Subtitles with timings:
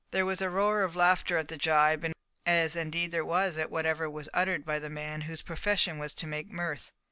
[0.09, 2.11] There was a roar of laughter at the gibe,
[2.43, 6.25] as indeed there was at whatever was uttered by the man whose profession was to
[6.25, 6.91] make mirth.